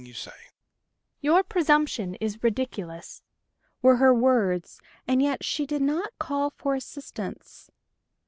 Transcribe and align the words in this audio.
"Your 1.21 1.43
presumption 1.43 2.15
is 2.15 2.41
ridiculous," 2.43 3.21
were 3.83 3.97
her 3.97 4.11
words, 4.11 4.81
and 5.07 5.21
yet 5.21 5.43
she 5.43 5.67
did 5.67 5.83
not 5.83 6.17
call 6.17 6.49
for 6.49 6.73
assistance. 6.73 7.69